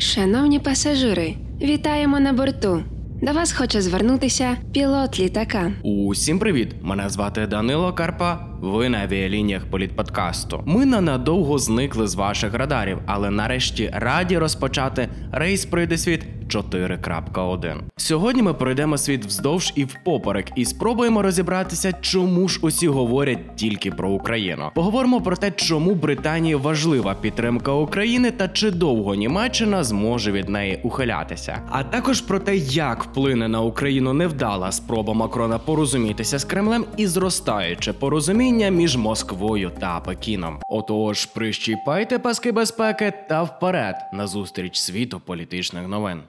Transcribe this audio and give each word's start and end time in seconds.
Шановні 0.00 0.58
пасажири, 0.58 1.34
вітаємо 1.62 2.20
на 2.20 2.32
борту. 2.32 2.82
До 3.22 3.32
вас 3.32 3.52
хоче 3.52 3.80
звернутися 3.80 4.56
пілот 4.72 5.20
літака. 5.20 5.72
Усім 5.82 6.38
привіт! 6.38 6.74
Мене 6.82 7.08
звати 7.08 7.46
Данило 7.46 7.92
Карпа. 7.92 8.38
Ви 8.60 8.88
на 8.88 8.98
авіалініях 8.98 9.66
політподкасту. 9.66 10.62
Ми 10.66 10.86
ненадовго 10.86 11.58
зникли 11.58 12.08
з 12.08 12.14
ваших 12.14 12.54
радарів, 12.54 12.98
але 13.06 13.30
нарешті 13.30 13.90
раді 13.94 14.38
розпочати 14.38 15.08
рейс 15.32 15.66
пройде 15.66 15.98
світ 15.98 16.24
4.1. 16.48 17.78
Сьогодні 17.96 18.42
ми 18.42 18.54
пройдемо 18.54 18.98
світ 18.98 19.24
вздовж 19.26 19.72
і 19.74 19.84
впоперек 19.84 20.46
і 20.56 20.64
спробуємо 20.64 21.22
розібратися, 21.22 21.92
чому 22.00 22.48
ж 22.48 22.58
усі 22.62 22.88
говорять 22.88 23.56
тільки 23.56 23.90
про 23.90 24.10
Україну. 24.10 24.70
Поговоримо 24.74 25.20
про 25.20 25.36
те, 25.36 25.50
чому 25.50 25.94
Британії 25.94 26.54
важлива 26.54 27.14
підтримка 27.14 27.72
України 27.72 28.30
та 28.30 28.48
чи 28.48 28.70
довго 28.70 29.14
Німеччина 29.14 29.84
зможе 29.84 30.32
від 30.32 30.48
неї 30.48 30.80
ухилятися. 30.82 31.62
А 31.70 31.84
також 31.84 32.20
про 32.20 32.38
те, 32.38 32.56
як 32.56 33.04
вплине 33.04 33.48
на 33.48 33.60
Україну 33.60 34.12
невдала 34.12 34.72
спроба 34.72 35.14
Макрона 35.14 35.58
порозумітися 35.58 36.38
з 36.38 36.44
Кремлем 36.44 36.84
і 36.96 37.06
зростаюче 37.06 37.92
порозуміння 37.92 38.68
між 38.68 38.96
Москвою 38.96 39.70
та 39.80 40.00
Пекіном. 40.00 40.58
Отож, 40.68 41.26
прищіпайте 41.26 42.18
паски 42.18 42.52
безпеки 42.52 43.12
та 43.28 43.42
вперед 43.42 43.94
на 44.12 44.26
зустріч 44.26 44.76
світу 44.76 45.20
політичних 45.20 45.88
новин. 45.88 46.20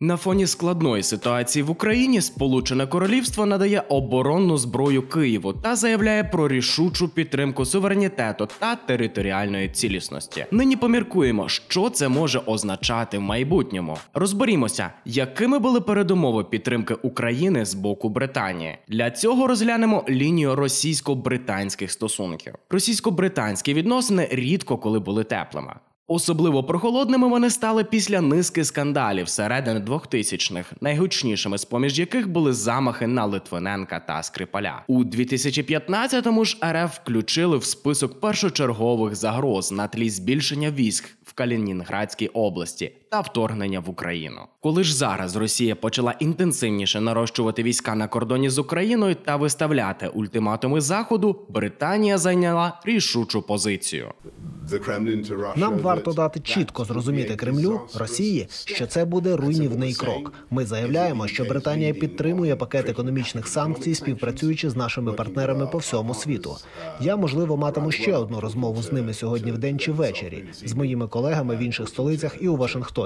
На 0.00 0.16
фоні 0.16 0.46
складної 0.46 1.02
ситуації 1.02 1.62
в 1.62 1.70
Україні 1.70 2.20
Сполучене 2.20 2.86
Королівство 2.86 3.46
надає 3.46 3.82
оборонну 3.88 4.58
зброю 4.58 5.08
Києву 5.08 5.52
та 5.52 5.76
заявляє 5.76 6.24
про 6.24 6.48
рішучу 6.48 7.08
підтримку 7.08 7.64
суверенітету 7.64 8.48
та 8.58 8.76
територіальної 8.76 9.68
цілісності. 9.68 10.46
Нині 10.50 10.76
поміркуємо, 10.76 11.48
що 11.48 11.90
це 11.90 12.08
може 12.08 12.40
означати 12.46 13.18
в 13.18 13.20
майбутньому. 13.20 13.98
Розберімося, 14.14 14.90
якими 15.04 15.58
були 15.58 15.80
передумови 15.80 16.44
підтримки 16.44 16.94
України 16.94 17.64
з 17.64 17.74
боку 17.74 18.08
Британії. 18.08 18.78
Для 18.88 19.10
цього 19.10 19.46
розглянемо 19.46 20.04
лінію 20.08 20.54
російсько-британських 20.54 21.90
стосунків. 21.90 22.54
Російсько-британські 22.70 23.74
відносини 23.74 24.28
рідко 24.30 24.78
коли 24.78 24.98
були 24.98 25.24
теплими. 25.24 25.74
Особливо 26.08 26.64
прохолодними 26.64 27.28
вони 27.28 27.50
стали 27.50 27.84
після 27.84 28.20
низки 28.20 28.64
скандалів 28.64 29.28
середини 29.28 29.80
2000-х, 29.80 30.72
найгучнішими 30.80 31.58
з 31.58 31.64
поміж 31.64 31.98
яких 31.98 32.28
були 32.28 32.52
замахи 32.52 33.06
на 33.06 33.24
Литвиненка 33.24 34.00
та 34.00 34.22
Скрипаля. 34.22 34.82
У 34.86 35.04
2015-му 35.04 36.44
ж 36.44 36.58
РФ 36.64 36.98
включили 36.98 37.58
в 37.58 37.64
список 37.64 38.20
першочергових 38.20 39.14
загроз 39.14 39.72
на 39.72 39.88
тлі 39.88 40.10
збільшення 40.10 40.70
військ 40.70 41.16
в 41.24 41.32
Калінінградській 41.32 42.28
області 42.28 42.92
та 43.10 43.20
вторгнення 43.20 43.80
в 43.80 43.90
Україну. 43.90 44.40
Коли 44.60 44.84
ж 44.84 44.96
зараз 44.96 45.36
Росія 45.36 45.76
почала 45.76 46.14
інтенсивніше 46.20 47.00
нарощувати 47.00 47.62
війська 47.62 47.94
на 47.94 48.08
кордоні 48.08 48.50
з 48.50 48.58
Україною 48.58 49.14
та 49.14 49.36
виставляти 49.36 50.08
ультиматуми 50.08 50.80
Заходу, 50.80 51.46
Британія 51.48 52.18
зайняла 52.18 52.80
рішучу 52.84 53.42
позицію. 53.42 54.12
Нам 55.56 55.78
варто 55.78 56.12
дати 56.12 56.40
чітко 56.40 56.84
зрозуміти 56.84 57.36
Кремлю 57.36 57.80
Росії, 57.94 58.48
що 58.50 58.86
це 58.86 59.04
буде 59.04 59.36
руйнівний 59.36 59.94
крок. 59.94 60.32
Ми 60.50 60.66
заявляємо, 60.66 61.28
що 61.28 61.44
Британія 61.44 61.94
підтримує 61.94 62.56
пакет 62.56 62.88
економічних 62.88 63.48
санкцій, 63.48 63.94
співпрацюючи 63.94 64.70
з 64.70 64.76
нашими 64.76 65.12
партнерами 65.12 65.66
по 65.66 65.78
всьому 65.78 66.14
світу. 66.14 66.56
Я 67.00 67.16
можливо 67.16 67.56
матиму 67.56 67.90
ще 67.90 68.16
одну 68.16 68.40
розмову 68.40 68.82
з 68.82 68.92
ними 68.92 69.14
сьогодні 69.14 69.52
в 69.52 69.58
день 69.58 69.78
чи 69.78 69.92
ввечері 69.92 70.44
з 70.64 70.74
моїми 70.74 71.08
колегами 71.08 71.56
в 71.56 71.58
інших 71.58 71.88
столицях 71.88 72.36
і 72.40 72.48
у 72.48 72.56
Вашингтоні. 72.56 73.05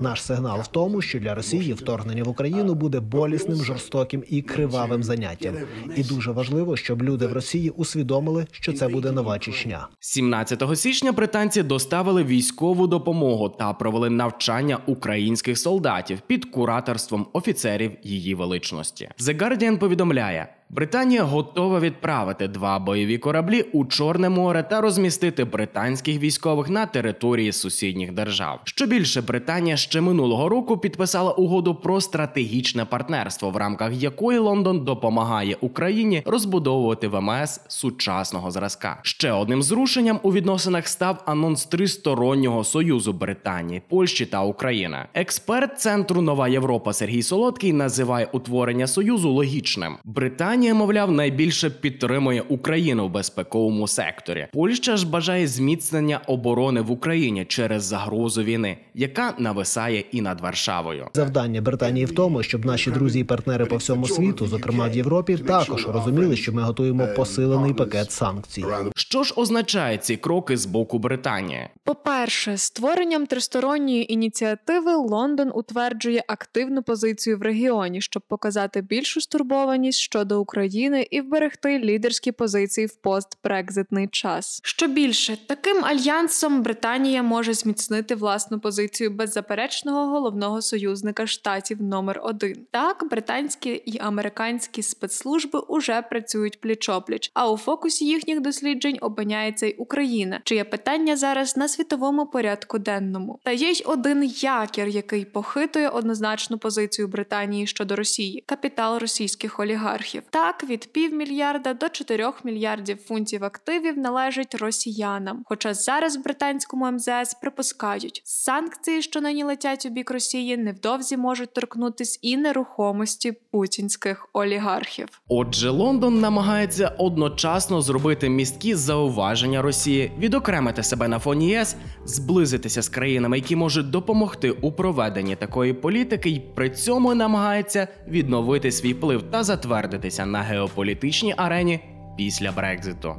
Наш 0.00 0.22
сигнал 0.22 0.60
в 0.60 0.66
тому, 0.66 1.02
що 1.02 1.20
для 1.20 1.34
Росії 1.34 1.72
вторгнення 1.72 2.22
в 2.22 2.28
Україну 2.28 2.74
буде 2.74 3.00
болісним, 3.00 3.64
жорстоким 3.64 4.24
і 4.28 4.42
кривавим 4.42 5.02
заняттям. 5.02 5.54
І 5.96 6.02
дуже 6.02 6.30
важливо, 6.30 6.76
щоб 6.76 7.02
люди 7.02 7.26
в 7.26 7.32
Росії 7.32 7.70
усвідомили, 7.70 8.46
що 8.50 8.72
це 8.72 8.88
буде 8.88 9.12
нова 9.12 9.38
Чечня. 9.38 9.88
17 10.00 10.62
січня 10.74 11.12
британці 11.12 11.62
доставили 11.62 12.24
військову 12.24 12.86
допомогу 12.86 13.48
та 13.48 13.72
провели 13.72 14.10
навчання 14.10 14.78
українських 14.86 15.58
солдатів 15.58 16.20
під 16.26 16.44
кураторством 16.44 17.26
офіцерів 17.32 17.92
її 18.02 18.34
величності. 18.34 19.08
The 19.18 19.38
Guardian 19.40 19.78
повідомляє. 19.78 20.48
Британія 20.70 21.22
готова 21.22 21.80
відправити 21.80 22.48
два 22.48 22.78
бойові 22.78 23.18
кораблі 23.18 23.62
у 23.62 23.84
Чорне 23.84 24.28
море 24.28 24.62
та 24.70 24.80
розмістити 24.80 25.44
британських 25.44 26.18
військових 26.18 26.68
на 26.68 26.86
території 26.86 27.52
сусідніх 27.52 28.12
держав. 28.12 28.60
Що 28.64 28.86
більше, 28.86 29.22
Британія 29.22 29.76
ще 29.76 30.00
минулого 30.00 30.48
року 30.48 30.78
підписала 30.78 31.32
угоду 31.32 31.74
про 31.74 32.00
стратегічне 32.00 32.84
партнерство, 32.84 33.50
в 33.50 33.56
рамках 33.56 33.92
якої 33.92 34.38
Лондон 34.38 34.84
допомагає 34.84 35.56
Україні 35.60 36.22
розбудовувати 36.26 37.08
ВМС 37.08 37.60
сучасного 37.68 38.50
зразка. 38.50 38.98
Ще 39.02 39.32
одним 39.32 39.62
зрушенням 39.62 40.20
у 40.22 40.32
відносинах 40.32 40.88
став 40.88 41.22
анонс 41.26 41.66
тристороннього 41.66 42.64
союзу 42.64 43.12
Британії, 43.12 43.82
Польщі 43.88 44.26
та 44.26 44.42
України. 44.42 44.98
Експерт 45.14 45.80
центру 45.80 46.22
Нова 46.22 46.48
Європа 46.48 46.92
Сергій 46.92 47.22
Солодкий 47.22 47.72
називає 47.72 48.28
утворення 48.32 48.86
союзу 48.86 49.30
логічним. 49.30 49.96
Британія, 50.04 50.53
мовляв, 50.56 51.12
найбільше 51.12 51.70
підтримує 51.70 52.42
Україну 52.48 53.06
в 53.06 53.10
безпековому 53.10 53.88
секторі. 53.88 54.46
Польща 54.52 54.96
ж 54.96 55.08
бажає 55.08 55.46
зміцнення 55.46 56.20
оборони 56.26 56.80
в 56.80 56.90
Україні 56.90 57.44
через 57.44 57.82
загрозу 57.82 58.42
війни, 58.42 58.76
яка 58.94 59.34
нависає 59.38 60.04
і 60.12 60.20
над 60.20 60.40
Варшавою. 60.40 61.08
Завдання 61.14 61.60
Британії 61.60 62.06
в 62.06 62.14
тому, 62.14 62.42
щоб 62.42 62.64
наші 62.64 62.90
друзі 62.90 63.20
і 63.20 63.24
партнери 63.24 63.64
по 63.64 63.76
всьому 63.76 64.08
світу, 64.08 64.46
зокрема 64.46 64.88
в 64.88 64.96
Європі, 64.96 65.36
також 65.36 65.88
розуміли, 65.88 66.36
що 66.36 66.52
ми 66.52 66.62
готуємо 66.62 67.06
посилений 67.16 67.74
пакет 67.74 68.12
санкцій. 68.12 68.64
Що 68.96 69.22
ж 69.22 69.34
означає 69.36 69.98
ці 69.98 70.16
кроки 70.16 70.56
з 70.56 70.66
боку 70.66 70.98
Британії? 70.98 71.68
По-перше, 71.84 72.56
створенням 72.56 73.26
тристоронньої 73.26 74.12
ініціативи 74.12 74.94
Лондон 74.94 75.50
утверджує 75.54 76.24
активну 76.28 76.82
позицію 76.82 77.38
в 77.38 77.42
регіоні, 77.42 78.00
щоб 78.00 78.22
показати 78.28 78.80
більшу 78.82 79.20
стурбованість 79.20 79.98
щодо 79.98 80.40
України 80.44 81.06
і 81.10 81.20
вберегти 81.20 81.78
лідерські 81.78 82.32
позиції 82.32 82.86
в 82.86 82.94
постбрекзитний 82.94 84.08
час. 84.08 84.60
Що 84.64 84.86
більше, 84.86 85.38
таким 85.46 85.84
альянсом 85.84 86.62
Британія 86.62 87.22
може 87.22 87.54
зміцнити 87.54 88.14
власну 88.14 88.60
позицію 88.60 89.10
беззаперечного 89.10 90.06
головного 90.06 90.62
союзника 90.62 91.26
штатів 91.26 91.82
номер 91.82 92.20
один. 92.22 92.66
Так, 92.70 93.04
британські 93.10 93.70
і 93.70 93.98
американські 93.98 94.82
спецслужби 94.82 95.58
уже 95.58 96.02
працюють 96.02 96.58
пліч-опліч, 96.62 97.30
а 97.34 97.50
у 97.50 97.56
фокусі 97.56 98.04
їхніх 98.06 98.40
досліджень 98.40 98.98
опиняється 99.00 99.66
й 99.66 99.74
Україна, 99.78 100.40
чиє 100.44 100.64
питання 100.64 101.16
зараз 101.16 101.56
на 101.56 101.68
світовому 101.68 102.26
порядку 102.26 102.78
денному. 102.78 103.38
Та 103.42 103.50
є 103.50 103.70
й 103.70 103.82
один 103.86 104.24
якір, 104.24 104.88
який 104.88 105.24
похитує 105.24 105.88
однозначну 105.88 106.58
позицію 106.58 107.08
Британії 107.08 107.66
щодо 107.66 107.96
Росії 107.96 108.44
капітал 108.46 108.98
російських 108.98 109.60
олігархів. 109.60 110.22
Так, 110.34 110.64
від 110.64 110.92
півмільярда 110.92 111.74
до 111.74 111.88
4 111.88 112.32
мільярдів 112.44 112.98
фунтів 112.98 113.44
активів 113.44 113.98
належить 113.98 114.54
росіянам. 114.54 115.42
Хоча 115.44 115.74
зараз 115.74 116.16
в 116.16 116.22
британському 116.22 116.92
МЗС 116.92 117.34
припускають, 117.40 118.22
санкції, 118.24 119.02
що 119.02 119.20
нині 119.20 119.44
летять 119.44 119.86
у 119.86 119.88
бік 119.88 120.10
Росії, 120.10 120.56
невдовзі 120.56 121.16
можуть 121.16 121.54
торкнутись 121.54 122.18
і 122.22 122.36
нерухомості 122.36 123.32
путінських 123.52 124.28
олігархів. 124.32 125.08
Отже, 125.28 125.70
Лондон 125.70 126.20
намагається 126.20 126.88
одночасно 126.98 127.82
зробити 127.82 128.28
місткі 128.28 128.74
зауваження 128.74 129.62
Росії, 129.62 130.12
відокремити 130.18 130.82
себе 130.82 131.08
на 131.08 131.18
фоні 131.18 131.48
ЄС, 131.48 131.76
зблизитися 132.04 132.82
з 132.82 132.88
країнами, 132.88 133.38
які 133.38 133.56
можуть 133.56 133.90
допомогти 133.90 134.50
у 134.50 134.72
проведенні 134.72 135.36
такої 135.36 135.72
політики, 135.72 136.30
і 136.30 136.40
при 136.54 136.70
цьому 136.70 137.14
намагається 137.14 137.88
відновити 138.08 138.72
свій 138.72 138.92
вплив 138.92 139.22
та 139.22 139.44
затвердитися 139.44 140.23
на 140.26 140.42
геополітичній 140.42 141.34
арені 141.36 141.80
після 142.16 142.52
Брекзиту. 142.52 143.14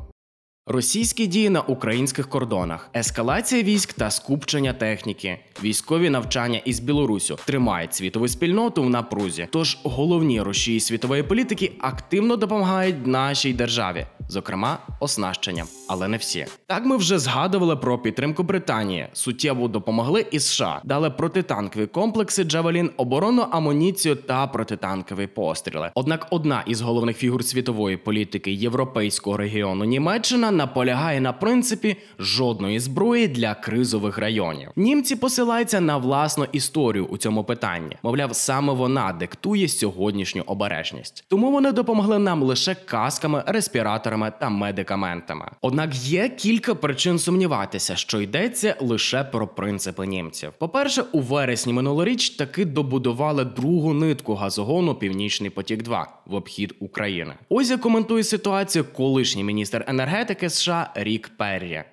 Російські 0.67 1.27
дії 1.27 1.49
на 1.49 1.61
українських 1.61 2.29
кордонах, 2.29 2.89
ескалація 2.95 3.63
військ 3.63 3.93
та 3.93 4.11
скупчення 4.11 4.73
техніки, 4.73 5.37
військові 5.63 6.09
навчання 6.09 6.61
із 6.65 6.79
Білорусю 6.79 7.37
тримають 7.45 7.93
світову 7.93 8.27
спільноту 8.27 8.83
в 8.83 8.89
напрузі. 8.89 9.47
Тож 9.51 9.77
головні 9.83 10.41
рушії 10.41 10.79
світової 10.79 11.23
політики 11.23 11.71
активно 11.79 12.35
допомагають 12.35 13.07
нашій 13.07 13.53
державі 13.53 14.05
зокрема 14.27 14.77
оснащенням, 14.99 15.67
але 15.87 16.07
не 16.07 16.17
всі. 16.17 16.45
Так 16.67 16.85
ми 16.85 16.97
вже 16.97 17.19
згадували 17.19 17.75
про 17.75 17.97
підтримку 17.97 18.43
Британії. 18.43 19.07
Суттєво 19.13 19.67
допомогли 19.67 20.25
і 20.31 20.39
США, 20.39 20.81
дали 20.83 21.09
протитанкові 21.09 21.85
комплекси 21.85 22.43
Джавелін, 22.43 22.91
оборонну 22.97 23.41
амуніцію 23.51 24.15
та 24.15 24.47
протитанкові 24.47 25.27
постріли. 25.27 25.91
Однак 25.95 26.27
одна 26.29 26.63
із 26.67 26.81
головних 26.81 27.17
фігур 27.17 27.43
світової 27.43 27.97
політики 27.97 28.51
європейського 28.51 29.37
регіону 29.37 29.85
Німеччина 29.85 30.51
наполягає 30.51 31.21
на 31.21 31.33
принципі 31.33 31.97
жодної 32.19 32.79
зброї 32.79 33.27
для 33.27 33.53
кризових 33.53 34.17
районів. 34.17 34.69
Німці 34.75 35.15
посилаються 35.15 35.81
на 35.81 35.97
власну 35.97 36.45
історію 36.51 37.05
у 37.05 37.17
цьому 37.17 37.43
питанні. 37.43 37.97
Мовляв, 38.03 38.35
саме 38.35 38.73
вона 38.73 39.13
диктує 39.13 39.67
сьогоднішню 39.67 40.43
обережність. 40.45 41.25
Тому 41.27 41.51
вони 41.51 41.71
допомогли 41.71 42.19
нам 42.19 42.43
лише 42.43 42.75
касками, 42.75 43.43
респіраторами 43.47 44.14
та 44.39 44.49
медикаментами. 44.49 45.51
Однак 45.61 45.95
є 45.95 46.29
кілька 46.29 46.75
причин 46.75 47.19
сумніватися, 47.19 47.95
що 47.95 48.21
йдеться 48.21 48.75
лише 48.79 49.23
про 49.23 49.47
принципи 49.47 50.07
німців. 50.07 50.51
По-перше, 50.57 51.03
у 51.11 51.19
вересні 51.19 51.73
минулоріч 51.73 52.29
таки 52.29 52.65
добудували 52.65 53.45
другу 53.45 53.93
нитку 53.93 54.35
газогону 54.35 54.95
Північний 54.95 55.49
потік 55.49 55.83
2 55.83 56.07
в 56.25 56.33
обхід 56.35 56.75
України. 56.79 57.33
Ось 57.49 57.69
як 57.69 57.81
коментує 57.81 58.23
ситуацію 58.23 58.85
колишній 58.93 59.43
міністр 59.43 59.85
енергетики 59.87 60.49
США 60.49 60.91
Рік 60.95 61.31
Перрі. 61.37 61.83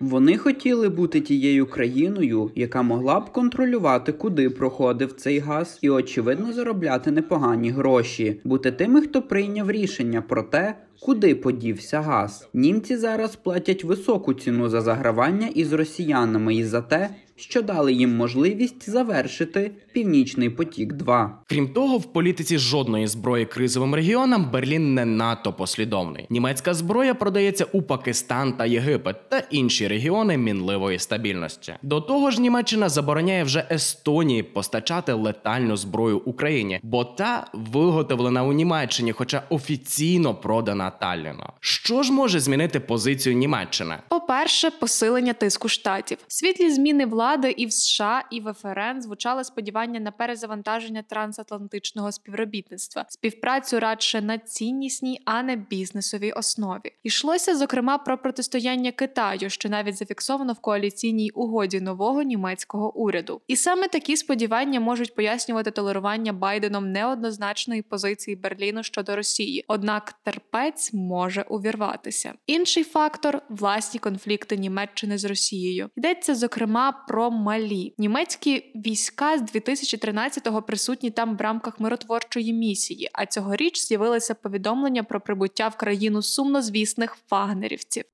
Вони 0.00 0.38
хотіли 0.38 0.88
бути 0.88 1.20
тією 1.20 1.66
країною, 1.66 2.50
яка 2.54 2.82
могла 2.82 3.20
б 3.20 3.30
контролювати, 3.32 4.12
куди 4.12 4.50
проходив 4.50 5.12
цей 5.12 5.38
газ, 5.38 5.78
і 5.82 5.90
очевидно 5.90 6.52
заробляти 6.52 7.10
непогані 7.10 7.70
гроші, 7.70 8.40
бути 8.44 8.72
тими, 8.72 9.00
хто 9.00 9.22
прийняв 9.22 9.70
рішення 9.70 10.22
про 10.22 10.42
те, 10.42 10.74
куди 11.00 11.34
подівся 11.34 12.00
газ. 12.00 12.48
Німці 12.54 12.96
зараз 12.96 13.36
платять 13.36 13.84
високу 13.84 14.34
ціну 14.34 14.68
за 14.68 14.80
загравання 14.80 15.46
із 15.46 15.72
росіянами 15.72 16.54
і 16.54 16.64
за 16.64 16.82
те, 16.82 17.10
що 17.36 17.62
дали 17.62 17.92
їм 17.92 18.16
можливість 18.16 18.90
завершити 18.90 19.70
Північний 19.92 20.50
потік. 20.50 20.92
2 20.92 21.38
Крім 21.48 21.68
того, 21.68 21.98
в 21.98 22.12
політиці 22.12 22.58
жодної 22.58 23.06
зброї 23.06 23.46
кризовим 23.46 23.94
регіонам 23.94 24.50
Берлін 24.50 24.94
не 24.94 25.04
надто 25.04 25.52
послідовний. 25.52 26.26
Німецька 26.30 26.74
зброя 26.74 27.14
продається 27.14 27.64
у 27.72 27.82
Пакистан 27.82 28.52
та 28.52 28.66
Єгипет 28.66 29.28
та 29.28 29.42
інші 29.50 29.88
регіони 29.88 30.38
мінливої 30.38 30.98
стабільності. 30.98 31.74
До 31.82 32.00
того 32.00 32.30
ж, 32.30 32.40
Німеччина 32.40 32.88
забороняє 32.88 33.44
вже 33.44 33.66
Естонії 33.70 34.42
постачати 34.42 35.12
летальну 35.12 35.76
зброю 35.76 36.18
Україні, 36.18 36.80
бо 36.82 37.04
та 37.04 37.46
виготовлена 37.52 38.44
у 38.44 38.52
Німеччині, 38.52 39.12
хоча 39.12 39.42
офіційно 39.48 40.34
продана 40.34 40.90
Талліну. 40.90 41.44
Що 41.60 42.02
ж 42.02 42.12
може 42.12 42.40
змінити 42.40 42.80
позицію 42.80 43.36
Німеччини? 43.36 43.96
По-перше, 44.08 44.70
посилення 44.70 45.32
тиску 45.32 45.68
штатів. 45.68 46.18
Світлі 46.28 46.70
зміни 46.70 47.06
влади 47.06 47.23
і 47.32 47.66
в 47.66 47.72
США, 47.72 48.24
і 48.30 48.40
в 48.40 48.52
ФРН 48.52 49.02
звучали 49.02 49.44
сподівання 49.44 50.00
на 50.00 50.10
перезавантаження 50.10 51.02
трансатлантичного 51.02 52.12
співробітництва, 52.12 53.04
співпрацю 53.08 53.80
радше 53.80 54.22
на 54.22 54.38
ціннісній, 54.38 55.20
а 55.24 55.42
не 55.42 55.56
бізнесовій 55.56 56.32
основі. 56.32 56.92
Йшлося 57.02 57.56
зокрема 57.56 57.98
про 57.98 58.18
протистояння 58.18 58.92
Китаю, 58.92 59.50
що 59.50 59.68
навіть 59.68 59.96
зафіксовано 59.96 60.52
в 60.52 60.58
коаліційній 60.60 61.30
угоді 61.30 61.80
нового 61.80 62.22
німецького 62.22 62.96
уряду. 62.96 63.40
І 63.46 63.56
саме 63.56 63.88
такі 63.88 64.16
сподівання 64.16 64.80
можуть 64.80 65.14
пояснювати 65.14 65.70
толерування 65.70 66.32
Байденом 66.32 66.92
неоднозначної 66.92 67.82
позиції 67.82 68.36
Берліну 68.36 68.82
щодо 68.82 69.16
Росії. 69.16 69.64
Однак 69.68 70.14
терпець 70.22 70.92
може 70.92 71.42
увірватися. 71.42 72.32
Інший 72.46 72.84
фактор 72.84 73.42
власні 73.48 74.00
конфлікти 74.00 74.56
Німеччини 74.56 75.18
з 75.18 75.24
Росією. 75.24 75.90
Йдеться 75.96 76.34
зокрема 76.34 76.92
про 77.08 77.13
Малі. 77.30 77.94
Німецькі 77.98 78.72
війська 78.74 79.38
з 79.38 79.42
2013-го 79.42 80.62
присутні 80.62 81.10
там 81.10 81.36
в 81.36 81.40
рамках 81.40 81.80
миротворчої 81.80 82.52
місії. 82.52 83.10
А 83.12 83.26
цьогоріч 83.26 83.80
з'явилося 83.80 84.34
повідомлення 84.34 85.02
про 85.02 85.20
прибуття 85.20 85.68
в 85.68 85.76
країну 85.76 86.22
сумнозвісних 86.22 87.16
вагнерівців. 87.30 88.04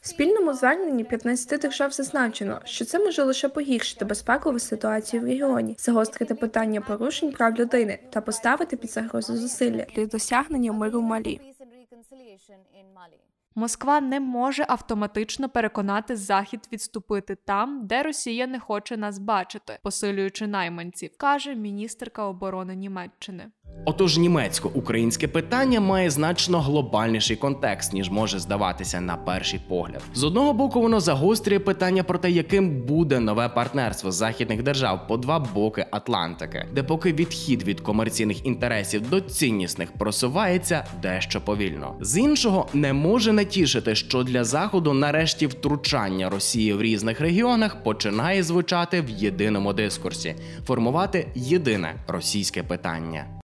В 0.00 0.08
спільному 0.08 0.54
зверненні 0.54 1.04
15 1.04 1.60
держав 1.60 1.92
зазначено, 1.92 2.60
що 2.64 2.84
це 2.84 2.98
може 2.98 3.22
лише 3.22 3.48
погіршити 3.48 4.04
безпекову 4.04 4.58
ситуацію 4.58 5.22
в 5.22 5.24
регіоні, 5.24 5.76
загострити 5.78 6.34
питання 6.34 6.80
порушень 6.80 7.32
прав 7.32 7.54
людини 7.54 7.98
та 8.10 8.20
поставити 8.20 8.76
під 8.76 8.90
загрозу 8.90 9.36
зусилля 9.36 9.86
для 9.96 10.06
досягнення 10.06 10.72
миру 10.72 11.00
в 11.00 11.02
Малі. 11.02 11.40
Москва 13.54 14.00
не 14.00 14.20
може 14.20 14.64
автоматично 14.68 15.48
переконати 15.48 16.16
Захід 16.16 16.68
відступити 16.72 17.34
там, 17.34 17.86
де 17.86 18.02
Росія 18.02 18.46
не 18.46 18.60
хоче 18.60 18.96
нас 18.96 19.18
бачити, 19.18 19.78
посилюючи 19.82 20.46
найманців, 20.46 21.10
каже 21.16 21.54
міністерка 21.54 22.24
оборони 22.24 22.74
Німеччини. 22.74 23.50
Отож, 23.84 24.18
німецько-українське 24.18 25.28
питання 25.28 25.80
має 25.80 26.10
значно 26.10 26.60
глобальніший 26.60 27.36
контекст, 27.36 27.92
ніж 27.92 28.10
може 28.10 28.38
здаватися 28.38 29.00
на 29.00 29.16
перший 29.16 29.60
погляд. 29.68 30.02
З 30.14 30.24
одного 30.24 30.52
боку, 30.52 30.80
воно 30.80 31.00
загострює 31.00 31.58
питання 31.58 32.02
про 32.02 32.18
те, 32.18 32.30
яким 32.30 32.82
буде 32.82 33.20
нове 33.20 33.48
партнерство 33.48 34.12
західних 34.12 34.62
держав 34.62 35.06
по 35.08 35.16
два 35.16 35.38
боки 35.38 35.86
Атлантики, 35.90 36.66
де 36.72 36.82
поки 36.82 37.12
відхід 37.12 37.62
від 37.62 37.80
комерційних 37.80 38.46
інтересів 38.46 39.10
до 39.10 39.20
ціннісних 39.20 39.92
просувається 39.92 40.84
дещо 41.02 41.40
повільно. 41.40 41.96
З 42.00 42.18
іншого 42.18 42.68
не 42.74 42.92
може 42.92 43.32
не 43.32 43.44
тішити, 43.44 43.94
що 43.94 44.22
для 44.22 44.44
заходу 44.44 44.92
нарешті 44.92 45.46
втручання 45.46 46.30
Росії 46.30 46.72
в 46.72 46.82
різних 46.82 47.20
регіонах 47.20 47.82
починає 47.82 48.42
звучати 48.42 49.00
в 49.00 49.10
єдиному 49.10 49.72
дискурсі, 49.72 50.34
формувати 50.66 51.28
єдине 51.34 51.94
російське 52.08 52.62
питання. 52.62 53.39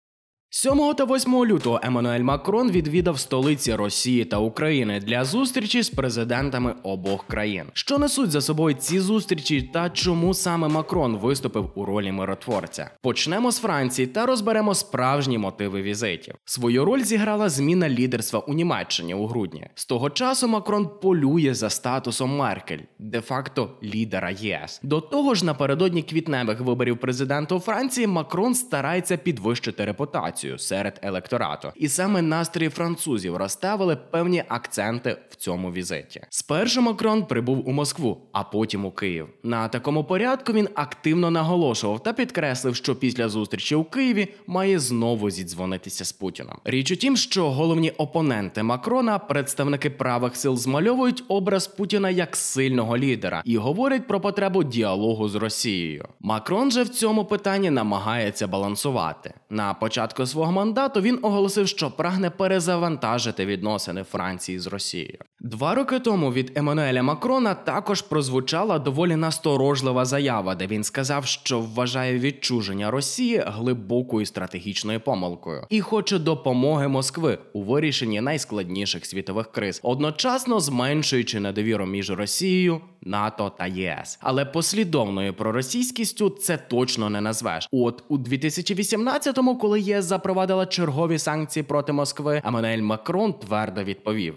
7 0.58 0.94
та 0.94 1.04
8 1.04 1.44
лютого 1.44 1.80
Еммануель 1.82 2.20
Макрон 2.20 2.70
відвідав 2.70 3.18
столиці 3.18 3.74
Росії 3.74 4.24
та 4.24 4.38
України 4.38 5.00
для 5.00 5.24
зустрічі 5.24 5.82
з 5.82 5.90
президентами 5.90 6.74
обох 6.82 7.26
країн. 7.26 7.64
Що 7.72 7.98
несуть 7.98 8.30
за 8.30 8.40
собою 8.40 8.76
ці 8.78 9.00
зустрічі 9.00 9.62
та 9.62 9.90
чому 9.90 10.34
саме 10.34 10.68
Макрон 10.68 11.16
виступив 11.16 11.70
у 11.74 11.84
ролі 11.84 12.12
миротворця? 12.12 12.90
Почнемо 13.02 13.50
з 13.52 13.58
Франції 13.58 14.06
та 14.06 14.26
розберемо 14.26 14.74
справжні 14.74 15.38
мотиви 15.38 15.82
візитів. 15.82 16.34
Свою 16.44 16.84
роль 16.84 17.02
зіграла 17.02 17.48
зміна 17.48 17.88
лідерства 17.88 18.40
у 18.40 18.54
Німеччині 18.54 19.14
у 19.14 19.26
грудні. 19.26 19.68
З 19.74 19.86
того 19.86 20.10
часу 20.10 20.48
Макрон 20.48 20.90
полює 21.02 21.54
за 21.54 21.70
статусом 21.70 22.36
Меркель, 22.36 22.80
де-факто 22.98 23.70
лідера 23.82 24.30
ЄС. 24.30 24.80
До 24.82 25.00
того 25.00 25.34
ж, 25.34 25.44
напередодні 25.44 26.02
квітневих 26.02 26.60
виборів 26.60 26.98
президента 26.98 27.54
у 27.54 27.60
Франції 27.60 28.06
Макрон 28.06 28.54
старається 28.54 29.16
підвищити 29.16 29.84
репутацію 29.84 30.45
серед 30.58 31.00
електорату, 31.02 31.72
і 31.76 31.88
саме 31.88 32.22
настрої 32.22 32.70
французів 32.70 33.36
розставили 33.36 33.96
певні 33.96 34.44
акценти 34.48 35.16
в 35.30 35.34
цьому 35.36 35.72
візиті. 35.72 36.20
Спершу 36.30 36.82
Макрон 36.82 37.22
прибув 37.22 37.68
у 37.68 37.72
Москву, 37.72 38.18
а 38.32 38.42
потім 38.42 38.84
у 38.84 38.90
Київ. 38.90 39.28
На 39.42 39.68
такому 39.68 40.04
порядку 40.04 40.52
він 40.52 40.68
активно 40.74 41.30
наголошував 41.30 42.02
та 42.02 42.12
підкреслив, 42.12 42.76
що 42.76 42.96
після 42.96 43.28
зустрічі 43.28 43.74
у 43.74 43.84
Києві 43.84 44.28
має 44.46 44.78
знову 44.78 45.30
зідзвонитися 45.30 46.04
з 46.04 46.12
Путіном. 46.12 46.56
Річ 46.64 46.90
у 46.90 46.96
тім, 46.96 47.16
що 47.16 47.50
головні 47.50 47.90
опоненти 47.90 48.62
Макрона, 48.62 49.18
представники 49.18 49.90
правих 49.90 50.36
сил, 50.36 50.56
змальовують 50.56 51.24
образ 51.28 51.66
Путіна 51.66 52.10
як 52.10 52.36
сильного 52.36 52.98
лідера 52.98 53.42
і 53.44 53.56
говорять 53.56 54.06
про 54.06 54.20
потребу 54.20 54.64
діалогу 54.64 55.28
з 55.28 55.34
Росією. 55.34 56.08
Макрон 56.20 56.70
же 56.70 56.82
в 56.82 56.88
цьому 56.88 57.24
питанні 57.24 57.70
намагається 57.70 58.46
балансувати. 58.46 59.34
На 59.50 59.74
початку 59.74 60.26
свого 60.26 60.52
мандату 60.52 61.00
він 61.00 61.18
оголосив, 61.22 61.68
що 61.68 61.90
прагне 61.90 62.30
перезавантажити 62.30 63.46
відносини 63.46 64.02
Франції 64.02 64.58
з 64.58 64.66
Росією. 64.66 65.18
Два 65.46 65.74
роки 65.74 66.00
тому 66.00 66.32
від 66.32 66.58
Еммануеля 66.58 67.02
Макрона 67.02 67.54
також 67.54 68.02
прозвучала 68.02 68.78
доволі 68.78 69.16
насторожлива 69.16 70.04
заява, 70.04 70.54
де 70.54 70.66
він 70.66 70.84
сказав, 70.84 71.26
що 71.26 71.60
вважає 71.60 72.18
відчуження 72.18 72.90
Росії 72.90 73.44
глибокою 73.46 74.26
стратегічною 74.26 75.00
помилкою 75.00 75.66
і 75.70 75.80
хоче 75.80 76.18
допомоги 76.18 76.88
Москви 76.88 77.38
у 77.52 77.62
вирішенні 77.62 78.20
найскладніших 78.20 79.06
світових 79.06 79.52
криз, 79.52 79.80
одночасно 79.82 80.60
зменшуючи 80.60 81.40
недовіру 81.40 81.86
між 81.86 82.10
Росією, 82.10 82.80
НАТО 83.02 83.52
та 83.58 83.66
ЄС. 83.66 84.18
Але 84.20 84.44
послідовною 84.44 85.34
проросійськістю 85.34 86.30
це 86.30 86.56
точно 86.56 87.10
не 87.10 87.20
назвеш. 87.20 87.68
От 87.72 88.04
у 88.08 88.18
2018-му, 88.18 89.58
коли 89.58 89.80
ЄС 89.80 90.04
запровадила 90.04 90.66
чергові 90.66 91.18
санкції 91.18 91.62
проти 91.62 91.92
Москви, 91.92 92.42
Еммануель 92.44 92.82
Макрон 92.82 93.32
твердо 93.32 93.84
відповів: 93.84 94.34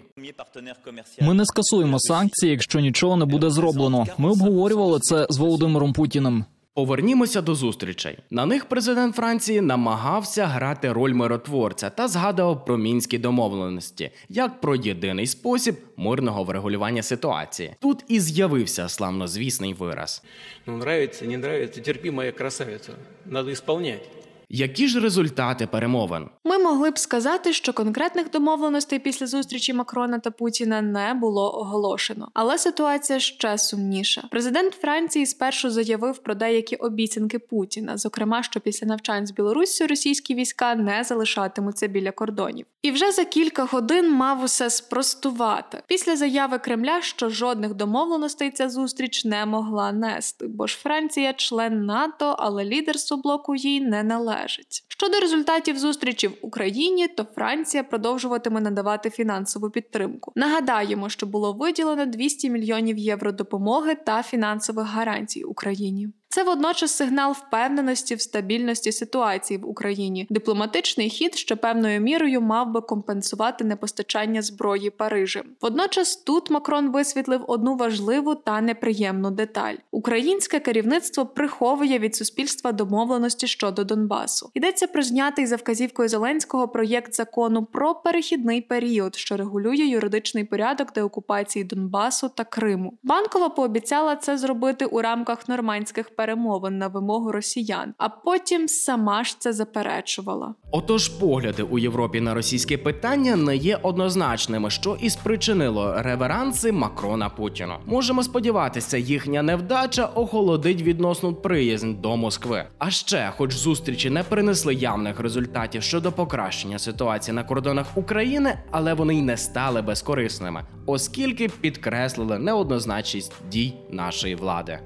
Ми 1.20 1.34
не 1.34 1.46
скасуємо 1.46 2.00
санкції, 2.00 2.52
якщо 2.52 2.80
нічого 2.80 3.16
не 3.16 3.24
буде 3.24 3.50
зроблено. 3.50 4.06
Ми 4.18 4.30
обговорювали 4.30 5.00
це 5.00 5.26
з 5.30 5.38
Володимиром 5.38 5.92
Путіним. 5.92 6.44
Повернімося 6.74 7.42
до 7.42 7.54
зустрічей. 7.54 8.18
На 8.30 8.46
них 8.46 8.64
президент 8.64 9.16
Франції 9.16 9.60
намагався 9.60 10.46
грати 10.46 10.92
роль 10.92 11.12
миротворця 11.12 11.90
та 11.90 12.08
згадував 12.08 12.64
про 12.64 12.78
мінські 12.78 13.18
домовленості 13.18 14.10
як 14.28 14.60
про 14.60 14.76
єдиний 14.76 15.26
спосіб 15.26 15.76
мирного 15.96 16.44
врегулювання 16.44 17.02
ситуації. 17.02 17.74
Тут 17.80 18.04
і 18.08 18.20
з'явився 18.20 18.88
славнозвісний 18.88 19.74
вираз. 19.74 20.22
Ну, 20.66 20.74
нравится, 20.74 21.24
не 21.24 21.34
нравится, 21.34 21.80
терпи, 21.80 22.10
моя 22.10 22.32
красавица. 22.32 22.92
Надо 23.26 23.50
исполнять. 23.50 24.19
Які 24.52 24.88
ж 24.88 25.00
результати 25.00 25.66
перемовин? 25.66 26.28
Ми 26.44 26.58
могли 26.58 26.90
б 26.90 26.98
сказати, 26.98 27.52
що 27.52 27.72
конкретних 27.72 28.30
домовленостей 28.30 28.98
після 28.98 29.26
зустрічі 29.26 29.72
Макрона 29.72 30.18
та 30.18 30.30
Путіна 30.30 30.82
не 30.82 31.14
було 31.14 31.58
оголошено, 31.58 32.28
але 32.34 32.58
ситуація 32.58 33.20
ще 33.20 33.58
сумніша. 33.58 34.24
Президент 34.30 34.74
Франції 34.74 35.26
спершу 35.26 35.70
заявив 35.70 36.18
про 36.18 36.34
деякі 36.34 36.76
обіцянки 36.76 37.38
Путіна, 37.38 37.96
зокрема, 37.96 38.42
що 38.42 38.60
після 38.60 38.86
навчань 38.86 39.26
з 39.26 39.30
Білоруссю 39.30 39.86
російські 39.86 40.34
війська 40.34 40.74
не 40.74 41.04
залишатимуться 41.04 41.86
біля 41.86 42.10
кордонів. 42.10 42.66
І 42.82 42.90
вже 42.90 43.12
за 43.12 43.24
кілька 43.24 43.64
годин 43.64 44.12
мав 44.12 44.44
усе 44.44 44.70
спростувати 44.70 45.82
після 45.86 46.16
заяви 46.16 46.58
Кремля, 46.58 47.02
що 47.02 47.28
жодних 47.28 47.74
домовленостей 47.74 48.50
ця 48.50 48.68
зустріч 48.68 49.24
не 49.24 49.46
могла 49.46 49.92
нести, 49.92 50.46
бо 50.46 50.66
ж 50.66 50.78
Франція 50.78 51.32
член 51.32 51.86
НАТО, 51.86 52.36
але 52.38 52.64
лідерство 52.64 53.16
блоку 53.16 53.54
їй 53.54 53.80
не 53.80 54.02
належить. 54.02 54.39
Щодо 54.88 55.20
результатів 55.20 55.78
зустрічі 55.78 56.28
в 56.28 56.34
Україні, 56.42 57.08
то 57.08 57.26
Франція 57.34 57.84
продовжуватиме 57.84 58.60
надавати 58.60 59.10
фінансову 59.10 59.70
підтримку. 59.70 60.32
Нагадаємо, 60.36 61.08
що 61.08 61.26
було 61.26 61.52
виділено 61.52 62.06
200 62.06 62.50
мільйонів 62.50 62.98
євро 62.98 63.32
допомоги 63.32 63.94
та 63.94 64.22
фінансових 64.22 64.86
гарантій 64.86 65.44
Україні. 65.44 66.08
Це 66.32 66.44
водночас 66.44 66.90
сигнал 66.90 67.32
впевненості 67.32 68.14
в 68.14 68.20
стабільності 68.20 68.92
ситуації 68.92 69.58
в 69.58 69.68
Україні. 69.68 70.26
Дипломатичний 70.30 71.10
хід, 71.10 71.34
що 71.34 71.56
певною 71.56 72.00
мірою 72.00 72.40
мав 72.40 72.70
би 72.70 72.80
компенсувати 72.80 73.64
непостачання 73.64 74.42
зброї 74.42 74.90
Парижем. 74.90 75.44
Водночас 75.60 76.16
тут 76.16 76.50
Макрон 76.50 76.92
висвітлив 76.92 77.44
одну 77.48 77.76
важливу 77.76 78.34
та 78.34 78.60
неприємну 78.60 79.30
деталь: 79.30 79.74
українське 79.90 80.60
керівництво 80.60 81.26
приховує 81.26 81.98
від 81.98 82.16
суспільства 82.16 82.72
домовленості 82.72 83.46
щодо 83.46 83.84
Донбасу. 83.84 84.50
Йдеться 84.54 84.86
про 84.86 85.02
знятий 85.02 85.46
за 85.46 85.56
вказівкою 85.56 86.08
Зеленського 86.08 86.68
проєкт 86.68 87.14
закону 87.14 87.64
про 87.64 87.94
перехідний 87.94 88.60
період, 88.60 89.16
що 89.16 89.36
регулює 89.36 89.86
юридичний 89.86 90.44
порядок 90.44 90.92
деокупації 90.92 91.64
Донбасу 91.64 92.28
та 92.28 92.44
Криму. 92.44 92.98
Банкова 93.02 93.48
пообіцяла 93.48 94.16
це 94.16 94.38
зробити 94.38 94.84
у 94.84 95.00
рамках 95.00 95.48
нормандських 95.48 96.10
перемовин 96.20 96.78
на 96.78 96.88
вимогу 96.88 97.32
росіян, 97.32 97.94
а 97.98 98.08
потім 98.08 98.68
сама 98.68 99.24
ж 99.24 99.36
це 99.38 99.52
заперечувала. 99.52 100.54
Отож, 100.70 101.08
погляди 101.08 101.62
у 101.62 101.78
Європі 101.78 102.20
на 102.20 102.34
російське 102.34 102.78
питання 102.78 103.36
не 103.36 103.56
є 103.56 103.78
однозначними, 103.82 104.70
що 104.70 104.96
і 105.00 105.10
спричинило 105.10 105.94
реверанси 105.98 106.72
Макрона 106.72 107.28
Путіну. 107.28 107.74
Можемо 107.86 108.22
сподіватися, 108.22 108.98
їхня 108.98 109.42
невдача 109.42 110.04
охолодить 110.04 110.82
відносну 110.82 111.34
приязнь 111.34 111.92
до 111.92 112.16
Москви. 112.16 112.64
А 112.78 112.90
ще, 112.90 113.32
хоч 113.36 113.52
зустрічі 113.52 114.10
не 114.10 114.22
принесли 114.22 114.74
явних 114.74 115.20
результатів 115.20 115.82
щодо 115.82 116.12
покращення 116.12 116.78
ситуації 116.78 117.34
на 117.34 117.44
кордонах 117.44 117.86
України, 117.94 118.58
але 118.70 118.94
вони 118.94 119.14
й 119.14 119.22
не 119.22 119.36
стали 119.36 119.82
безкорисними, 119.82 120.64
оскільки 120.86 121.48
підкреслили 121.48 122.38
неоднозначність 122.38 123.32
дій 123.50 123.74
нашої 123.90 124.34
влади. 124.34 124.78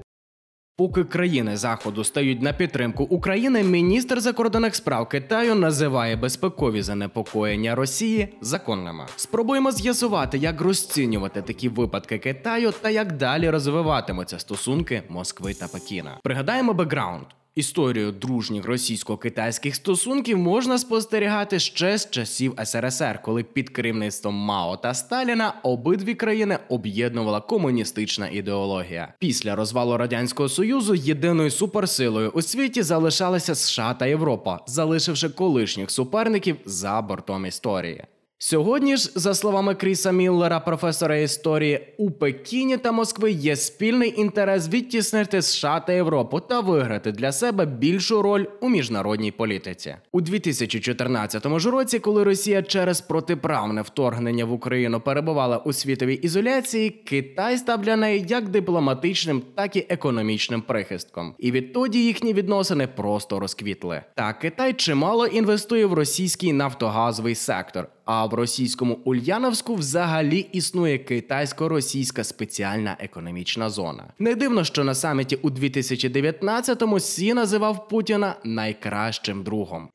Поки 0.76 1.04
країни 1.04 1.56
заходу 1.56 2.04
стають 2.04 2.42
на 2.42 2.52
підтримку 2.52 3.04
України, 3.04 3.62
міністр 3.62 4.20
закордонних 4.20 4.74
справ 4.74 5.08
Китаю 5.08 5.54
називає 5.54 6.16
безпекові 6.16 6.82
занепокоєння 6.82 7.74
Росії 7.74 8.34
законними. 8.40 9.06
Спробуємо 9.16 9.72
з'ясувати, 9.72 10.38
як 10.38 10.60
розцінювати 10.60 11.42
такі 11.42 11.68
випадки 11.68 12.18
Китаю 12.18 12.72
та 12.80 12.90
як 12.90 13.16
далі 13.16 13.50
розвиватимуться 13.50 14.38
стосунки 14.38 15.02
Москви 15.08 15.54
та 15.54 15.68
Пекіна. 15.68 16.18
Пригадаємо 16.22 16.74
бекграунд. 16.74 17.26
Історію 17.56 18.12
дружніх 18.12 18.64
російсько-китайських 18.64 19.74
стосунків 19.74 20.38
можна 20.38 20.78
спостерігати 20.78 21.58
ще 21.58 21.98
з 21.98 22.10
часів 22.10 22.54
СРСР, 22.64 23.22
коли 23.22 23.42
під 23.42 23.70
керівництвом 23.70 24.34
Мао 24.34 24.76
та 24.76 24.94
Сталіна 24.94 25.54
обидві 25.62 26.14
країни 26.14 26.58
об'єднувала 26.68 27.40
комуністична 27.40 28.28
ідеологія. 28.28 29.14
Після 29.18 29.56
розвалу 29.56 29.96
радянського 29.96 30.48
союзу 30.48 30.94
єдиною 30.94 31.50
суперсилою 31.50 32.30
у 32.30 32.42
світі 32.42 32.82
залишалися 32.82 33.54
США 33.54 33.94
та 33.94 34.06
Європа, 34.06 34.60
залишивши 34.66 35.28
колишніх 35.28 35.90
суперників 35.90 36.56
за 36.64 37.02
бортом 37.02 37.46
історії. 37.46 38.04
Сьогодні 38.46 38.96
ж, 38.96 39.12
за 39.14 39.34
словами 39.34 39.74
Кріса 39.74 40.12
Міллера, 40.12 40.60
професора 40.60 41.16
історії, 41.16 41.80
у 41.96 42.10
Пекіні 42.10 42.76
та 42.76 42.92
Москви 42.92 43.30
є 43.30 43.56
спільний 43.56 44.20
інтерес 44.20 44.68
відтіснити 44.68 45.42
США 45.42 45.80
та 45.80 45.92
Європу 45.92 46.40
та 46.40 46.60
виграти 46.60 47.12
для 47.12 47.32
себе 47.32 47.66
більшу 47.66 48.22
роль 48.22 48.44
у 48.60 48.68
міжнародній 48.68 49.30
політиці. 49.30 49.96
У 50.12 50.20
2014 50.20 51.58
ж 51.58 51.70
році, 51.70 51.98
коли 51.98 52.24
Росія 52.24 52.62
через 52.62 53.00
протиправне 53.00 53.82
вторгнення 53.82 54.44
в 54.44 54.52
Україну 54.52 55.00
перебувала 55.00 55.58
у 55.58 55.72
світовій 55.72 56.14
ізоляції, 56.14 56.90
Китай 56.90 57.58
став 57.58 57.82
для 57.82 57.96
неї 57.96 58.24
як 58.28 58.48
дипломатичним, 58.48 59.42
так 59.54 59.76
і 59.76 59.86
економічним 59.88 60.62
прихистком. 60.62 61.34
І 61.38 61.50
відтоді 61.50 62.04
їхні 62.04 62.32
відносини 62.32 62.86
просто 62.86 63.40
розквітли. 63.40 64.02
Та 64.14 64.32
Китай 64.32 64.72
чимало 64.72 65.26
інвестує 65.26 65.86
в 65.86 65.92
російський 65.92 66.52
нафтогазовий 66.52 67.34
сектор. 67.34 67.88
А 68.04 68.26
в 68.26 68.34
російському 68.34 68.98
Ульяновську 69.04 69.74
взагалі 69.74 70.46
існує 70.52 70.98
китайсько-російська 70.98 72.24
спеціальна 72.24 72.96
економічна 73.00 73.70
зона. 73.70 74.04
Не 74.18 74.34
дивно, 74.34 74.64
що 74.64 74.84
на 74.84 74.94
саміті 74.94 75.38
у 75.42 75.50
2019-му 75.50 77.00
Сі 77.00 77.34
називав 77.34 77.88
Путіна 77.88 78.36
найкращим 78.44 79.42
другом. 79.42 79.88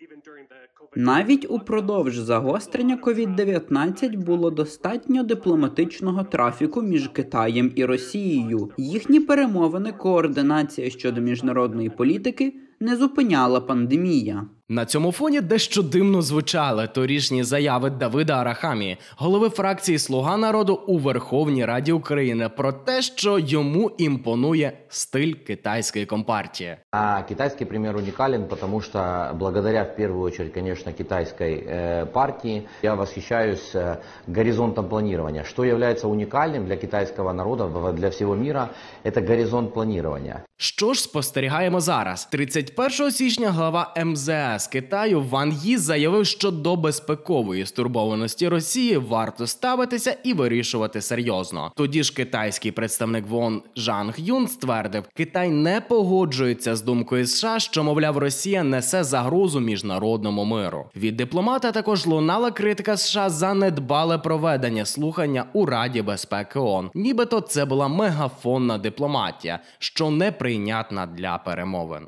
Навіть 0.95 1.45
упродовж 1.49 2.17
загострення 2.17 2.97
COVID-19 3.03 4.17
було 4.17 4.51
достатньо 4.51 5.23
дипломатичного 5.23 6.23
трафіку 6.23 6.81
між 6.81 7.07
Китаєм 7.07 7.71
і 7.75 7.85
Росією. 7.85 8.71
Їхні 8.77 9.19
перемовини, 9.19 9.91
координація 9.91 10.89
щодо 10.89 11.21
міжнародної 11.21 11.89
політики 11.89 12.53
не 12.80 12.96
зупиняла 12.96 13.60
пандемія. 13.60 14.44
На 14.68 14.84
цьому 14.86 15.12
фоні 15.12 15.40
дещо 15.40 15.82
дивно 15.82 16.22
звучали 16.22 16.86
торішні 16.88 17.44
заяви 17.44 17.90
Давида 17.90 18.32
Арахамії, 18.34 18.96
голови 19.16 19.48
фракції 19.48 19.98
Слуга 19.98 20.36
народу 20.36 20.80
у 20.86 20.98
Верховній 20.98 21.64
Раді 21.64 21.92
України, 21.92 22.48
про 22.48 22.72
те, 22.72 23.02
що 23.02 23.38
йому 23.38 23.90
імпонує 23.98 24.72
стиль 24.88 25.32
китайської 25.32 26.06
компартії. 26.06 26.76
А 26.90 27.22
китайский 27.22 27.66
пример 27.66 27.96
уникален, 27.96 28.44
потому 28.48 28.80
что 28.80 29.30
благодаря 29.38 29.82
в 29.82 29.96
первую 29.96 30.22
очередь, 30.22 30.52
конечно, 30.54 30.92
китайской 30.92 31.54
э, 31.66 32.06
партии 32.06 32.62
я 32.82 32.94
восхищаюсь 32.94 33.74
э, 33.74 33.96
горизонтом 34.28 34.88
планирования. 34.88 35.44
Что 35.44 35.64
является 35.64 36.08
уникальным 36.08 36.64
для 36.66 36.76
китайского 36.76 37.32
народа, 37.32 37.64
в- 37.64 37.92
для 37.92 38.08
всего 38.08 38.34
мира, 38.36 38.68
это 39.04 39.20
горизонт 39.28 39.74
планирования. 39.74 40.42
Що 40.56 40.94
ж 40.94 41.02
спостерігаємо 41.02 41.80
зараз? 41.80 42.28
31 42.69 43.11
січня 43.11 43.51
глава 43.51 43.93
МЗС 44.05 44.67
Китаю 44.67 45.21
Ван 45.21 45.51
Ї 45.63 45.77
заявив, 45.77 46.25
що 46.25 46.51
до 46.51 46.75
безпекової 46.75 47.65
стурбованості 47.65 48.47
Росії 48.47 48.97
варто 48.97 49.47
ставитися 49.47 50.17
і 50.23 50.33
вирішувати 50.33 51.01
серйозно. 51.01 51.71
Тоді 51.75 52.03
ж 52.03 52.13
китайський 52.13 52.71
представник 52.71 53.27
ВОН 53.27 53.61
Жанг 53.75 54.13
Юн 54.17 54.47
ствердив, 54.47 55.03
Китай 55.13 55.49
не 55.49 55.81
погоджується 55.81 56.75
з 56.75 56.81
думкою 56.81 57.27
США, 57.27 57.59
що 57.59 57.83
мовляв 57.83 58.17
Росія 58.17 58.63
несе 58.63 59.03
загрозу 59.03 59.59
міжнародному 59.59 60.45
миру. 60.45 60.85
Від 60.95 61.17
дипломата 61.17 61.71
також 61.71 62.05
лунала 62.05 62.51
критика 62.51 62.97
США 62.97 63.29
за 63.29 63.53
недбале 63.53 64.17
проведення 64.17 64.85
слухання 64.85 65.45
у 65.53 65.65
Раді 65.65 66.01
безпеки 66.01 66.59
ООН. 66.59 66.91
Нібито 66.93 67.41
це 67.41 67.65
була 67.65 67.87
мегафонна 67.87 68.77
дипломатія, 68.77 69.59
що 69.79 70.09
неприйнятна 70.09 71.05
для 71.05 71.37
перемовин. 71.37 72.07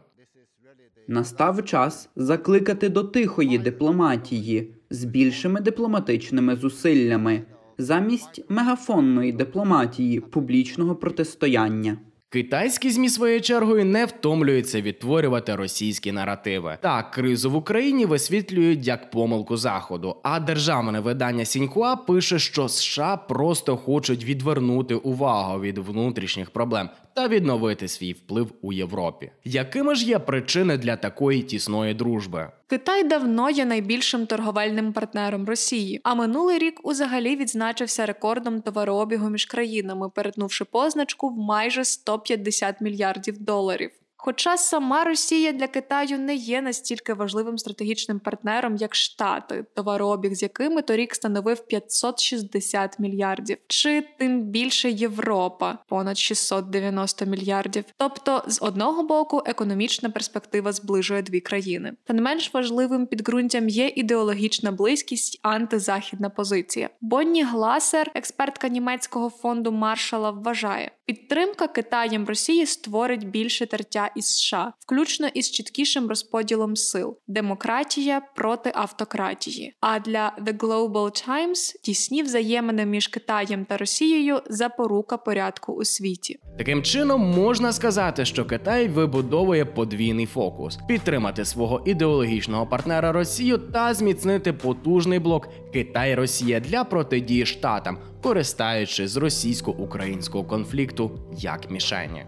Настав 1.08 1.66
час 1.66 2.10
закликати 2.16 2.90
до 2.90 3.04
тихої 3.04 3.58
дипломатії 3.58 4.74
з 4.90 5.04
більшими 5.04 5.62
дипломатичними 5.62 6.56
зусиллями 6.56 7.42
замість 7.78 8.46
мегафонної 8.50 9.32
дипломатії 9.32 10.20
публічного 10.20 10.96
протистояння. 10.96 11.98
Китайські 12.34 12.92
змі 12.92 13.10
своєю 13.10 13.42
чергою 13.42 13.86
не 13.86 14.06
втомлюються 14.06 14.82
відтворювати 14.82 15.56
російські 15.56 16.12
наративи. 16.12 16.78
Так, 16.82 17.12
кризу 17.12 17.52
в 17.52 17.56
Україні 17.56 18.06
висвітлюють 18.06 18.88
як 18.88 19.12
помилку 19.12 19.58
заходу. 19.58 20.16
А 20.24 20.40
державне 20.40 21.00
видання 21.00 21.46
Сіньхуа 21.46 21.96
пише, 21.96 22.40
що 22.40 22.70
США 22.70 23.18
просто 23.18 23.78
хочуть 23.78 24.24
відвернути 24.24 24.96
увагу 24.96 25.62
від 25.62 25.78
внутрішніх 25.78 26.50
проблем 26.50 26.90
та 27.14 27.28
відновити 27.28 27.88
свій 27.88 28.14
вплив 28.14 28.52
у 28.62 28.74
Європі. 28.74 29.32
Якими 29.44 29.96
ж 29.96 30.06
є 30.06 30.20
причини 30.20 30.78
для 30.78 30.96
такої 30.96 31.42
тісної 31.42 31.94
дружби? 31.94 32.50
Китай 32.68 33.04
давно 33.04 33.50
є 33.50 33.66
найбільшим 33.66 34.26
торговельним 34.26 34.94
партнером 34.94 35.46
Росії, 35.46 36.02
а 36.04 36.16
минулий 36.16 36.58
рік 36.58 36.80
узагалі 36.84 37.36
відзначився 37.36 38.06
рекордом 38.06 38.62
товарообігу 38.62 39.30
між 39.30 39.46
країнами, 39.46 40.10
перетнувши 40.10 40.66
позначку 40.66 41.30
в 41.30 41.38
майже 41.38 41.86
150 42.26 42.82
мільярдів 42.82 43.38
доларів. 43.38 44.01
Хоча 44.24 44.58
сама 44.58 45.04
Росія 45.04 45.52
для 45.52 45.68
Китаю 45.68 46.20
не 46.20 46.36
є 46.36 46.62
настільки 46.62 47.14
важливим 47.14 47.58
стратегічним 47.58 48.20
партнером, 48.20 48.76
як 48.76 48.96
Штати, 48.96 49.66
товарообіг 49.76 50.34
з 50.34 50.42
якими 50.42 50.82
торік 50.82 51.16
становив 51.16 51.68
560 51.68 53.00
мільярдів, 53.00 53.58
чи 53.68 54.08
тим 54.20 54.42
більше 54.42 54.90
Європа 54.90 55.78
понад 55.88 56.18
690 56.18 57.26
мільярдів. 57.26 57.84
Тобто, 57.98 58.44
з 58.48 58.62
одного 58.62 59.04
боку, 59.04 59.44
економічна 59.46 60.10
перспектива 60.10 60.72
зближує 60.72 61.22
дві 61.22 61.40
країни. 61.40 61.94
Та 62.04 62.14
не 62.14 62.22
менш 62.22 62.54
важливим 62.54 63.08
підґрунтям 63.08 63.70
є 63.70 63.88
ідеологічна 63.88 64.72
близькість, 64.72 65.40
антизахідна 65.42 66.30
позиція. 66.30 66.90
Бонні 67.02 67.44
Гласер, 67.44 68.12
експертка 68.16 68.68
німецького 68.68 69.30
фонду 69.30 69.72
Маршала, 69.72 70.32
вважає, 70.32 70.92
підтримка 71.06 71.68
Китаєм 71.68 72.26
Росії 72.26 72.66
створить 72.66 73.30
більше 73.30 73.66
тертя 73.66 74.11
із 74.16 74.26
США, 74.26 74.74
включно 74.80 75.28
із 75.28 75.52
чіткішим 75.52 76.08
розподілом 76.08 76.76
сил, 76.76 77.18
демократія 77.28 78.22
проти 78.36 78.72
автократії. 78.76 79.74
А 79.80 80.00
для 80.00 80.32
The 80.42 80.58
Global 80.58 81.28
Times 81.28 81.82
тісні 81.84 82.24
взаємини 82.24 82.86
між 82.86 83.08
Китаєм 83.08 83.66
та 83.66 83.78
Росією 83.78 84.42
запорука 84.50 85.18
порядку 85.18 85.74
у 85.74 85.86
світі. 85.86 86.40
Таким 86.58 86.84
чином 86.84 87.22
можна 87.22 87.74
сказати, 87.74 88.26
що 88.26 88.46
Китай 88.46 88.88
вибудовує 88.88 89.66
подвійний 89.66 90.26
фокус: 90.26 90.80
підтримати 90.88 91.46
свого 91.46 91.82
ідеологічного 91.86 92.68
партнера 92.68 93.12
Росію 93.12 93.58
та 93.58 93.94
зміцнити 93.94 94.54
потужний 94.54 95.20
блок 95.20 95.50
Китай-Росія 95.74 96.60
для 96.60 96.84
протидії 96.84 97.46
штатам, 97.46 97.98
користаючись 98.24 99.12
з 99.12 99.18
російсько-українського 99.18 100.44
конфлікту 100.44 101.12
як 101.38 101.72
мішені. 101.72 102.26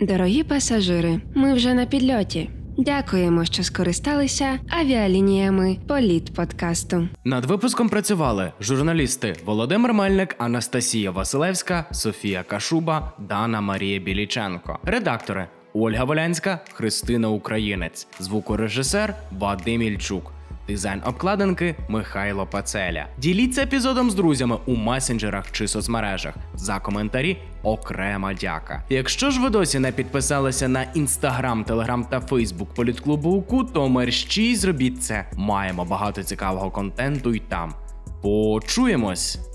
Дорогі 0.00 0.42
пасажири, 0.42 1.20
ми 1.34 1.54
вже 1.54 1.74
на 1.74 1.86
підльоті. 1.86 2.50
Дякуємо, 2.78 3.44
що 3.44 3.62
скористалися 3.62 4.58
авіалініями 4.68 5.76
Політ 5.88 6.34
подкасту. 6.34 7.08
Над 7.24 7.44
випуском 7.44 7.88
працювали 7.88 8.52
журналісти 8.60 9.36
Володимир 9.44 9.94
Мельник, 9.94 10.36
Анастасія 10.38 11.10
Василевська, 11.10 11.84
Софія 11.90 12.42
Кашуба, 12.42 13.12
Дана 13.18 13.60
Марія 13.60 13.98
Біліченко, 13.98 14.78
редактори 14.82 15.46
Ольга 15.74 16.04
Волянська, 16.04 16.60
Христина 16.72 17.28
Українець, 17.28 18.06
звукорежисер 18.20 19.14
Вадим 19.38 19.82
Ільчук. 19.82 20.32
Дизайн 20.70 21.02
обкладинки 21.04 21.76
Михайло 21.88 22.46
Пацеля. 22.46 23.06
Діліться 23.18 23.62
епізодом 23.62 24.10
з 24.10 24.14
друзями 24.14 24.58
у 24.66 24.76
месенджерах 24.76 25.52
чи 25.52 25.68
соцмережах. 25.68 26.34
За 26.54 26.78
коментарі 26.78 27.38
окрема 27.62 28.34
дяка. 28.34 28.84
Якщо 28.88 29.30
ж 29.30 29.40
ви 29.40 29.50
досі 29.50 29.78
не 29.78 29.92
підписалися 29.92 30.68
на 30.68 30.82
інстаграм, 30.82 31.64
телеграм 31.64 32.04
та 32.04 32.20
фейсбук 32.20 32.74
політклубу 32.74 33.30
УКУ, 33.30 33.64
то 33.64 33.88
мерщій 33.88 34.56
зробіть 34.56 35.02
це. 35.02 35.30
Маємо 35.36 35.84
багато 35.84 36.22
цікавого 36.22 36.70
контенту 36.70 37.34
і 37.34 37.38
там. 37.38 37.74
Почуємось! 38.22 39.49